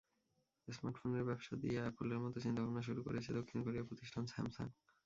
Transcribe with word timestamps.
স্মার্টফোনের 0.67 1.27
ব্যবসা 1.27 1.53
নিয়ে 1.61 1.79
অ্যাপলের 1.81 2.19
মতো 2.23 2.37
চিন্তাভাবনা 2.39 2.81
শুরু 2.87 2.99
করছে 3.03 3.29
দক্ষিণ 3.39 3.59
কোরিয়ার 3.63 3.87
প্রতিষ্ঠান 3.89 4.23
স্যামসাং। 4.27 4.67